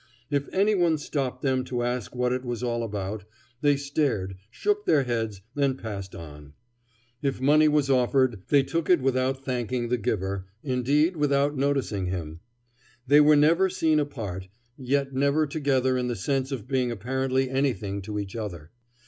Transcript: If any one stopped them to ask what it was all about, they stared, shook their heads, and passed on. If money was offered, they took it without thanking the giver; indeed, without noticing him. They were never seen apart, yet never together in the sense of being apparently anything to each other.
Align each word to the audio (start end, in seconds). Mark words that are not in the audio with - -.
If 0.31 0.49
any 0.51 0.73
one 0.73 0.97
stopped 0.97 1.43
them 1.43 1.63
to 1.65 1.83
ask 1.83 2.15
what 2.15 2.33
it 2.33 2.43
was 2.43 2.63
all 2.63 2.81
about, 2.81 3.23
they 3.61 3.75
stared, 3.77 4.35
shook 4.49 4.85
their 4.87 5.03
heads, 5.03 5.43
and 5.55 5.77
passed 5.77 6.15
on. 6.15 6.53
If 7.21 7.39
money 7.39 7.67
was 7.67 7.87
offered, 7.87 8.41
they 8.49 8.63
took 8.63 8.89
it 8.89 8.99
without 8.99 9.45
thanking 9.45 9.89
the 9.89 9.99
giver; 9.99 10.45
indeed, 10.63 11.15
without 11.17 11.55
noticing 11.55 12.07
him. 12.07 12.39
They 13.05 13.21
were 13.21 13.35
never 13.35 13.69
seen 13.69 13.99
apart, 13.99 14.47
yet 14.75 15.13
never 15.13 15.45
together 15.45 15.99
in 15.99 16.07
the 16.07 16.15
sense 16.15 16.51
of 16.51 16.67
being 16.67 16.89
apparently 16.89 17.51
anything 17.51 18.01
to 18.01 18.17
each 18.17 18.35
other. 18.35 18.71